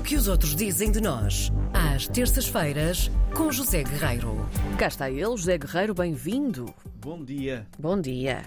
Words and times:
O 0.00 0.02
que 0.02 0.16
os 0.16 0.28
outros 0.28 0.56
dizem 0.56 0.90
de 0.90 0.98
nós, 0.98 1.52
às 1.74 2.08
terças-feiras, 2.08 3.10
com 3.36 3.52
José 3.52 3.84
Guerreiro. 3.84 4.48
Cá 4.78 4.88
está 4.88 5.10
ele, 5.10 5.36
José 5.36 5.58
Guerreiro, 5.58 5.92
bem-vindo. 5.92 6.74
Bom 6.96 7.22
dia. 7.22 7.66
Bom 7.78 8.00
dia. 8.00 8.46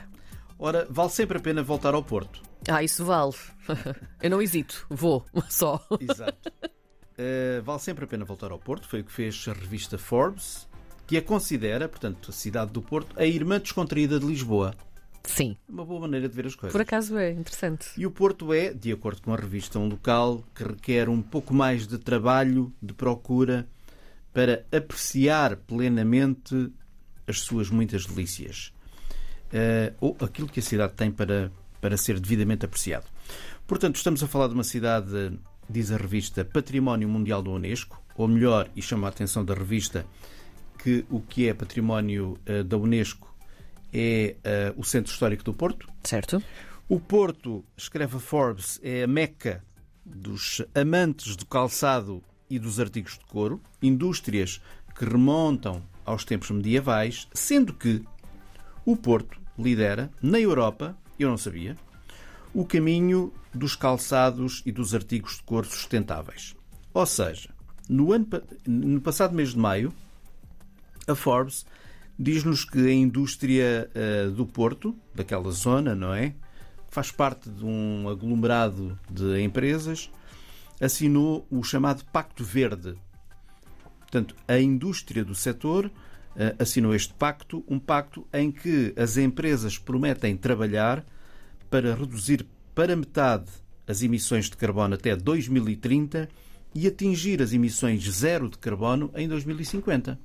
Ora, 0.57 0.87
vale 0.89 1.11
sempre 1.11 1.37
a 1.37 1.39
pena 1.39 1.61
voltar 1.61 1.93
ao 1.93 2.03
Porto. 2.03 2.41
Ah, 2.67 2.81
isso 2.81 3.05
vale. 3.05 3.35
Eu 4.19 4.31
não 4.31 4.41
hesito, 4.41 4.83
vou, 4.89 5.23
só. 5.47 5.79
Exato. 5.99 6.51
Uh, 7.19 7.61
vale 7.61 7.79
sempre 7.79 8.05
a 8.05 8.07
pena 8.07 8.25
voltar 8.25 8.51
ao 8.51 8.57
Porto, 8.57 8.87
foi 8.87 9.01
o 9.01 9.03
que 9.03 9.11
fez 9.11 9.45
a 9.47 9.53
revista 9.53 9.95
Forbes, 9.95 10.67
que 11.05 11.17
a 11.17 11.21
considera, 11.21 11.87
portanto, 11.87 12.31
a 12.31 12.33
cidade 12.33 12.71
do 12.71 12.81
Porto, 12.81 13.15
a 13.15 13.27
irmã 13.27 13.59
descontraída 13.59 14.19
de 14.19 14.25
Lisboa. 14.25 14.73
Sim. 15.23 15.57
Uma 15.67 15.85
boa 15.85 16.01
maneira 16.01 16.27
de 16.27 16.35
ver 16.35 16.45
as 16.45 16.55
coisas. 16.55 16.73
Por 16.73 16.81
acaso 16.81 17.17
é, 17.17 17.31
interessante. 17.31 17.89
E 17.97 18.05
o 18.05 18.11
Porto 18.11 18.53
é, 18.53 18.73
de 18.73 18.91
acordo 18.91 19.21
com 19.21 19.33
a 19.33 19.37
revista, 19.37 19.79
um 19.79 19.87
local 19.87 20.43
que 20.53 20.63
requer 20.63 21.09
um 21.09 21.21
pouco 21.21 21.53
mais 21.53 21.87
de 21.87 21.97
trabalho, 21.97 22.73
de 22.81 22.93
procura, 22.93 23.67
para 24.33 24.65
apreciar 24.71 25.55
plenamente 25.55 26.71
as 27.27 27.41
suas 27.41 27.69
muitas 27.69 28.05
delícias. 28.05 28.73
Uh, 29.53 29.93
ou 30.01 30.17
aquilo 30.19 30.47
que 30.47 30.59
a 30.59 30.63
cidade 30.63 30.93
tem 30.93 31.11
para, 31.11 31.51
para 31.79 31.95
ser 31.95 32.19
devidamente 32.19 32.65
apreciado. 32.65 33.05
Portanto, 33.67 33.95
estamos 33.95 34.21
a 34.23 34.27
falar 34.27 34.47
de 34.47 34.55
uma 34.55 34.63
cidade, 34.63 35.39
diz 35.69 35.91
a 35.91 35.97
revista, 35.97 36.43
Património 36.43 37.07
Mundial 37.07 37.41
da 37.41 37.51
Unesco, 37.51 38.01
ou 38.15 38.27
melhor, 38.27 38.69
e 38.75 38.81
chama 38.81 39.07
a 39.07 39.09
atenção 39.09 39.45
da 39.45 39.53
revista, 39.53 40.05
que 40.79 41.05
o 41.09 41.21
que 41.21 41.47
é 41.47 41.53
património 41.53 42.37
uh, 42.49 42.63
da 42.63 42.77
Unesco 42.77 43.32
é 43.93 44.35
uh, 44.75 44.79
o 44.79 44.83
Centro 44.83 45.11
Histórico 45.11 45.43
do 45.43 45.53
Porto. 45.53 45.87
Certo. 46.03 46.41
O 46.89 46.99
Porto, 46.99 47.63
escreve 47.77 48.17
a 48.17 48.19
Forbes, 48.19 48.79
é 48.83 49.03
a 49.03 49.07
meca 49.07 49.63
dos 50.05 50.61
amantes 50.75 51.35
do 51.35 51.45
calçado 51.45 52.23
e 52.49 52.59
dos 52.59 52.79
artigos 52.79 53.17
de 53.17 53.25
couro, 53.25 53.61
indústrias 53.81 54.61
que 54.95 55.05
remontam 55.05 55.81
aos 56.05 56.25
tempos 56.25 56.51
medievais, 56.51 57.27
sendo 57.33 57.73
que 57.73 58.03
o 58.85 58.97
Porto 58.97 59.39
lidera, 59.57 60.11
na 60.21 60.39
Europa, 60.39 60.97
eu 61.17 61.29
não 61.29 61.37
sabia, 61.37 61.77
o 62.53 62.65
caminho 62.65 63.33
dos 63.53 63.75
calçados 63.75 64.61
e 64.65 64.71
dos 64.71 64.93
artigos 64.93 65.37
de 65.37 65.43
couro 65.43 65.67
sustentáveis. 65.67 66.55
Ou 66.93 67.05
seja, 67.05 67.49
no, 67.89 68.11
ano, 68.11 68.27
no 68.67 69.01
passado 69.01 69.33
mês 69.33 69.51
de 69.51 69.57
maio, 69.57 69.93
a 71.07 71.15
Forbes 71.15 71.65
diz-nos 72.23 72.63
que 72.63 72.79
a 72.79 72.93
indústria 72.93 73.89
uh, 73.93 74.31
do 74.31 74.45
Porto, 74.45 74.95
daquela 75.13 75.51
zona, 75.51 75.93
não 75.93 76.13
é? 76.13 76.33
Faz 76.89 77.11
parte 77.11 77.49
de 77.49 77.65
um 77.65 78.07
aglomerado 78.07 78.97
de 79.09 79.41
empresas, 79.41 80.09
assinou 80.79 81.45
o 81.51 81.61
chamado 81.63 82.05
Pacto 82.05 82.43
Verde. 82.43 82.95
Portanto, 83.99 84.35
a 84.47 84.57
indústria 84.57 85.25
do 85.25 85.35
setor 85.35 85.87
uh, 85.87 85.91
assinou 86.57 86.95
este 86.95 87.13
pacto, 87.13 87.63
um 87.67 87.77
pacto 87.77 88.25
em 88.31 88.51
que 88.51 88.93
as 88.95 89.17
empresas 89.17 89.77
prometem 89.77 90.37
trabalhar 90.37 91.05
para 91.69 91.93
reduzir 91.93 92.47
para 92.73 92.95
metade 92.95 93.51
as 93.85 94.01
emissões 94.01 94.49
de 94.49 94.55
carbono 94.55 94.95
até 94.95 95.13
2030 95.13 96.29
e 96.73 96.87
atingir 96.87 97.41
as 97.41 97.51
emissões 97.51 98.01
zero 98.09 98.49
de 98.49 98.57
carbono 98.57 99.11
em 99.13 99.27
2050. 99.27 100.17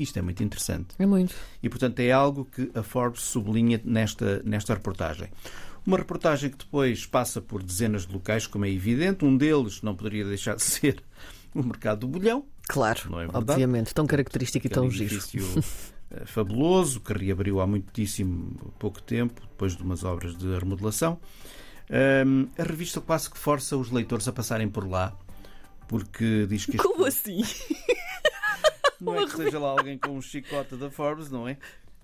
Isto 0.00 0.18
é 0.18 0.22
muito 0.22 0.42
interessante. 0.42 0.94
É 0.98 1.04
muito. 1.04 1.34
E, 1.62 1.68
portanto, 1.68 2.00
é 2.00 2.10
algo 2.10 2.44
que 2.44 2.70
a 2.74 2.82
Forbes 2.82 3.20
sublinha 3.22 3.80
nesta, 3.84 4.42
nesta 4.44 4.74
reportagem. 4.74 5.28
Uma 5.86 5.98
reportagem 5.98 6.50
que 6.50 6.58
depois 6.58 7.06
passa 7.06 7.40
por 7.40 7.62
dezenas 7.62 8.06
de 8.06 8.12
locais, 8.12 8.46
como 8.46 8.64
é 8.64 8.70
evidente. 8.70 9.24
Um 9.24 9.36
deles 9.36 9.82
não 9.82 9.94
poderia 9.94 10.24
deixar 10.24 10.56
de 10.56 10.62
ser 10.62 11.02
o 11.54 11.62
mercado 11.62 12.00
do 12.00 12.08
bolhão. 12.08 12.44
Claro, 12.68 13.00
é 13.20 13.28
obviamente. 13.36 13.92
Tão 13.92 14.06
característico 14.06 14.66
e 14.66 14.70
tão 14.70 14.86
um 14.86 14.90
giro. 14.90 15.20
Eh, 16.12 16.24
fabuloso, 16.26 16.98
que 16.98 17.12
reabriu 17.12 17.60
há 17.60 17.66
muitíssimo 17.68 18.72
pouco 18.80 19.00
tempo, 19.00 19.40
depois 19.42 19.76
de 19.76 19.82
umas 19.84 20.02
obras 20.02 20.36
de 20.36 20.58
remodelação. 20.58 21.20
Um, 22.26 22.48
a 22.58 22.64
revista 22.64 23.00
quase 23.00 23.30
que 23.30 23.38
força 23.38 23.76
os 23.76 23.92
leitores 23.92 24.26
a 24.26 24.32
passarem 24.32 24.68
por 24.68 24.88
lá, 24.88 25.16
porque 25.86 26.46
diz 26.48 26.66
que. 26.66 26.76
Como 26.78 27.04
assim? 27.04 27.42
Que 29.30 29.36
seja 29.36 29.58
lá 29.58 29.70
alguém 29.70 29.98
com 29.98 30.10
um 30.10 30.22
chicote 30.22 30.76
da 30.76 30.90
Forbes, 30.90 31.30
não 31.30 31.48
é? 31.48 31.56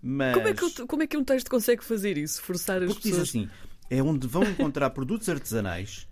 Mas... 0.02 0.34
Como 0.34 0.48
é, 0.48 0.54
que, 0.54 0.86
como 0.86 1.02
é 1.02 1.06
que 1.06 1.16
um 1.16 1.24
texto 1.24 1.50
consegue 1.50 1.84
fazer 1.84 2.16
isso? 2.16 2.40
Forçar 2.42 2.82
as 2.82 2.92
Porque 2.92 3.10
pessoas... 3.10 3.28
diz 3.28 3.30
assim, 3.30 3.50
é 3.90 4.02
onde 4.02 4.26
vão 4.26 4.42
encontrar 4.44 4.90
produtos 4.90 5.28
artesanais 5.28 6.06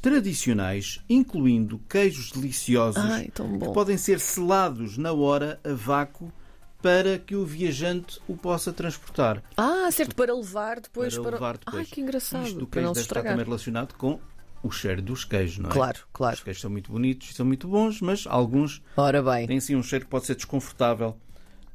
tradicionais, 0.00 1.00
incluindo 1.08 1.78
queijos 1.88 2.32
deliciosos 2.32 3.02
Ai, 3.02 3.30
que 3.30 3.72
podem 3.72 3.98
ser 3.98 4.18
selados 4.18 4.96
na 4.96 5.12
hora 5.12 5.60
a 5.62 5.72
vácuo 5.74 6.32
para 6.80 7.18
que 7.18 7.36
o 7.36 7.44
viajante 7.44 8.18
o 8.26 8.34
possa 8.34 8.72
transportar. 8.72 9.42
Ah, 9.56 9.90
certo, 9.92 10.16
para 10.16 10.34
levar 10.34 10.80
depois. 10.80 11.12
Para, 11.14 11.22
para... 11.22 11.32
levar 11.32 11.58
depois. 11.58 11.76
Ai, 11.76 11.84
que 11.84 12.00
engraçado. 12.00 12.46
Isto 12.46 12.60
do 12.60 12.66
para 12.66 12.80
queijo 12.80 12.86
não 12.86 12.92
deve 12.94 13.00
se 13.00 13.06
estar 13.06 13.20
estragar. 13.20 13.32
também 13.32 13.44
relacionado 13.44 13.94
com 13.94 14.18
o 14.62 14.70
cheiro 14.70 15.00
dos 15.00 15.24
queijos, 15.24 15.58
não 15.58 15.70
é? 15.70 15.72
Claro, 15.72 16.00
claro. 16.12 16.36
Os 16.36 16.42
queijos 16.42 16.60
são 16.60 16.70
muito 16.70 16.90
bonitos 16.92 17.30
e 17.30 17.34
são 17.34 17.46
muito 17.46 17.66
bons, 17.66 18.00
mas 18.00 18.26
alguns 18.26 18.82
Ora 18.96 19.22
bem. 19.22 19.46
têm 19.46 19.60
sim 19.60 19.74
um 19.74 19.82
cheiro 19.82 20.04
que 20.04 20.10
pode 20.10 20.26
ser 20.26 20.34
desconfortável 20.34 21.16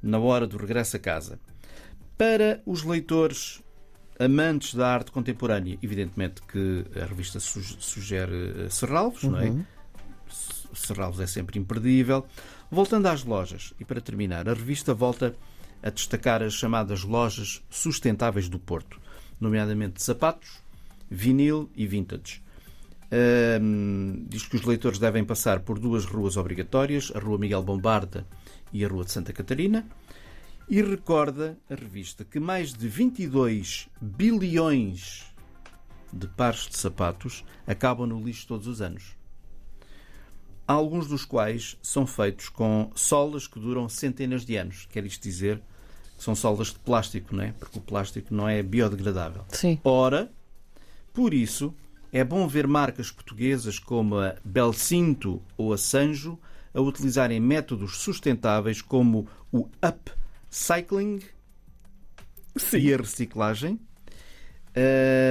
na 0.02 0.20
hora 0.20 0.46
do 0.46 0.58
regresso 0.58 0.96
a 0.96 1.00
casa. 1.00 1.40
Para 2.18 2.62
os 2.66 2.84
leitores 2.84 3.62
amantes 4.20 4.74
da 4.76 4.88
arte 4.88 5.12
contemporânea, 5.12 5.78
evidentemente 5.82 6.42
que 6.44 6.86
a 7.02 7.06
revista 7.06 7.40
sugere 7.40 8.70
Serralvos, 8.70 9.24
não 9.24 9.40
é? 9.40 9.50
Uhum. 9.50 9.66
Serralvos 10.74 11.20
é 11.20 11.28
sempre 11.28 11.60
imperdível. 11.60 12.26
Voltando 12.70 13.08
às 13.08 13.24
lojas, 13.24 13.74
e 13.80 13.86
para 13.86 14.02
terminar, 14.02 14.48
a 14.48 14.54
revista 14.54 14.94
volta 14.94 15.36
a 15.84 15.90
destacar 15.90 16.42
as 16.42 16.54
chamadas 16.54 17.04
lojas 17.04 17.64
sustentáveis 17.70 18.50
do 18.50 18.60
Porto, 18.60 19.00
nomeadamente 19.40 20.02
sapatos, 20.02 20.60
vinil 21.10 21.70
e 21.76 21.86
vintage. 21.86 22.42
Um, 23.12 24.26
diz 24.28 24.46
que 24.46 24.56
os 24.56 24.64
leitores 24.64 25.00
devem 25.00 25.24
passar 25.24 25.60
por 25.60 25.80
duas 25.80 26.06
ruas 26.06 26.38
obrigatórias, 26.38 27.12
a 27.16 27.20
Rua 27.20 27.38
Miguel 27.38 27.62
Bombarda 27.62 28.26
e 28.74 28.84
a 28.84 28.88
Rua 28.88 29.06
de 29.06 29.12
Santa 29.12 29.32
Catarina, 29.32 29.88
e 30.68 30.82
recorda 30.82 31.58
a 31.70 31.76
revista 31.76 32.26
que 32.26 32.40
mais 32.40 32.74
de 32.74 32.88
22 32.88 33.88
bilhões 34.02 35.26
de 36.12 36.28
pares 36.28 36.68
de 36.68 36.78
sapatos 36.78 37.44
acabam 37.68 38.08
no 38.08 38.20
lixo 38.24 38.48
todos 38.48 38.68
os 38.68 38.82
anos. 38.82 39.16
Alguns 40.68 41.08
dos 41.08 41.26
quais 41.26 41.78
são 41.84 42.08
feitos 42.08 42.50
com 42.50 42.92
solas 42.96 43.46
que 43.46 43.60
duram 43.60 43.88
centenas 43.88 44.44
de 44.44 44.56
anos. 44.56 44.88
Quer 44.90 45.06
isto 45.06 45.22
dizer 45.22 45.62
que 46.18 46.24
são 46.24 46.34
solas 46.34 46.70
de 46.70 46.80
plástico, 46.80 47.36
não 47.36 47.44
é? 47.44 47.52
Porque 47.52 47.78
o 47.78 47.82
plástico 47.82 48.34
não 48.34 48.50
é 48.50 48.64
biodegradável. 48.64 49.46
Sim. 49.50 49.80
Ora, 49.84 50.32
por 51.14 51.36
isso, 51.36 51.72
é 52.16 52.24
bom 52.24 52.48
ver 52.48 52.66
marcas 52.66 53.12
portuguesas 53.12 53.78
como 53.78 54.18
a 54.18 54.38
Belcinto 54.42 55.42
ou 55.58 55.74
a 55.74 55.78
Sanjo 55.78 56.40
a 56.74 56.80
utilizarem 56.80 57.42
métodos 57.42 57.98
sustentáveis 57.98 58.82
como 58.82 59.28
o 59.52 59.68
upcycling 59.84 61.20
Sim. 62.56 62.78
e 62.78 62.94
a 62.94 62.98
reciclagem, 62.98 63.78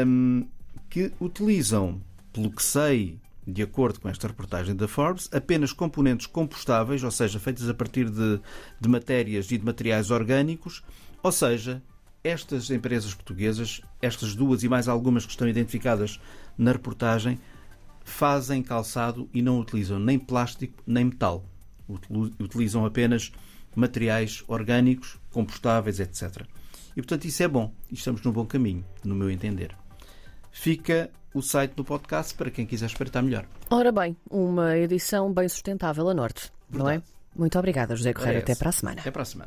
um, 0.07 0.47
que 0.91 1.11
utilizam, 1.19 2.03
pelo 2.31 2.51
que 2.51 2.63
sei, 2.63 3.19
de 3.47 3.63
acordo 3.63 3.99
com 3.99 4.11
esta 4.11 4.29
reportagem 4.29 4.77
da 4.77 4.87
Forbes, 4.87 5.31
apenas 5.33 5.73
componentes 5.73 6.27
compostáveis, 6.27 7.03
ou 7.03 7.11
seja, 7.11 7.41
feitos 7.41 7.67
a 7.67 7.73
partir 7.73 8.11
de, 8.11 8.39
de 8.79 8.89
matérias 8.91 9.51
e 9.51 9.57
de 9.57 9.65
materiais 9.65 10.11
orgânicos, 10.11 10.85
ou 11.23 11.33
seja, 11.33 11.83
estas 12.25 12.71
empresas 12.71 13.13
portuguesas, 13.13 13.83
estas 14.01 14.35
duas 14.35 14.63
e 14.63 14.69
mais 14.69 14.89
algumas 14.89 15.27
que 15.27 15.31
estão 15.31 15.47
identificadas 15.47 16.19
na 16.57 16.73
reportagem, 16.73 17.39
fazem 18.03 18.63
calçado 18.63 19.29
e 19.33 19.43
não 19.43 19.61
utilizam 19.61 19.99
nem 19.99 20.19
plástico 20.19 20.83
nem 20.87 21.05
metal. 21.05 21.45
Utilizam 22.41 22.87
apenas 22.87 23.31
materiais 23.77 24.43
orgânicos, 24.49 25.19
compostáveis, 25.31 26.01
etc. 26.01 26.47
E 26.97 27.03
portanto 27.03 27.27
isso 27.27 27.43
é 27.43 27.49
bom 27.49 27.73
e 27.91 27.95
estamos 27.95 28.23
no 28.23 28.33
bom 28.33 28.47
caminho, 28.47 28.85
no 29.05 29.15
meu 29.15 29.31
entender. 29.31 29.77
Fica 30.51 31.11
o 31.35 31.43
site 31.43 31.75
do 31.75 31.85
podcast 31.85 32.33
para 32.35 32.51
quem 32.51 32.65
quiser 32.65 32.87
espreitar 32.87 33.23
melhor. 33.23 33.47
Ora 33.69 33.93
bem, 33.93 34.17
uma 34.31 34.79
edição 34.79 35.33
bem 35.33 35.49
sustentável 35.49 36.09
a 36.09 36.15
norte, 36.15 36.51
não 36.71 36.89
é? 36.89 36.93
Verdade. 36.93 37.15
Muito 37.37 37.59
obrigada, 37.59 37.97
José 37.97 38.13
Correia. 38.13 38.39
Até 38.39 38.55
para 38.55 38.69
a 38.69 38.73
semana. 38.73 39.01
Até 39.01 39.11
para 39.11 39.23
a 39.23 39.25
semana. 39.25 39.43